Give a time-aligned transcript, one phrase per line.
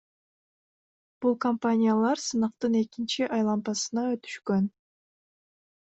[1.25, 4.71] Бул компаниялар сынактын экинчи айлампасына өтүшкөн.